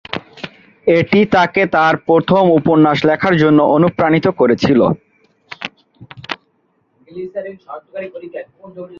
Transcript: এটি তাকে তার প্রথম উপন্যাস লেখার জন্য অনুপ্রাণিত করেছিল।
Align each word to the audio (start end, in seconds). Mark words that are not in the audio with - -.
এটি 0.87 1.19
তাকে 1.35 1.61
তার 1.75 1.93
প্রথম 2.07 2.43
উপন্যাস 2.59 2.97
লেখার 3.05 3.35
জন্য 3.37 3.59
অনুপ্রাণিত 3.75 4.27
করেছিল। 4.39 4.79